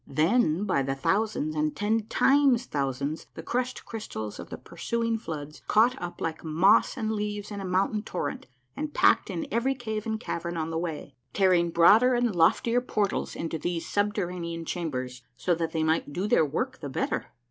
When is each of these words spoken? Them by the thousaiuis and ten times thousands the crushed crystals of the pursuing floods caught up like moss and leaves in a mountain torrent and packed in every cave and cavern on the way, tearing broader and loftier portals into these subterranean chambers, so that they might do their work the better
Them 0.07 0.65
by 0.65 0.81
the 0.81 0.95
thousaiuis 0.95 1.55
and 1.55 1.75
ten 1.75 2.07
times 2.07 2.65
thousands 2.65 3.27
the 3.35 3.43
crushed 3.43 3.85
crystals 3.85 4.39
of 4.39 4.49
the 4.49 4.57
pursuing 4.57 5.19
floods 5.19 5.61
caught 5.67 5.95
up 6.01 6.19
like 6.19 6.43
moss 6.43 6.97
and 6.97 7.11
leaves 7.11 7.51
in 7.51 7.61
a 7.61 7.65
mountain 7.65 8.01
torrent 8.01 8.47
and 8.75 8.95
packed 8.95 9.29
in 9.29 9.45
every 9.51 9.75
cave 9.75 10.07
and 10.07 10.19
cavern 10.19 10.57
on 10.57 10.71
the 10.71 10.79
way, 10.79 11.13
tearing 11.33 11.69
broader 11.69 12.15
and 12.15 12.35
loftier 12.35 12.81
portals 12.81 13.35
into 13.35 13.59
these 13.59 13.87
subterranean 13.87 14.65
chambers, 14.65 15.21
so 15.37 15.53
that 15.53 15.71
they 15.71 15.83
might 15.83 16.11
do 16.11 16.27
their 16.27 16.47
work 16.47 16.79
the 16.79 16.89
better 16.89 17.27